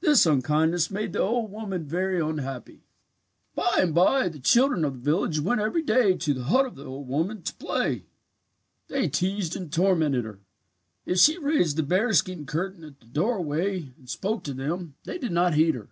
[0.00, 2.84] "This unkindness made the old woman very unhappy.
[3.56, 6.76] "By and bye the children of the village went every day to the hut of
[6.76, 8.04] the old woman to play.
[8.86, 10.38] "They teased and tormented her.
[11.04, 15.32] If she raised the bearskin curtain at the doorway and spoke to them they did
[15.32, 15.88] not heed her.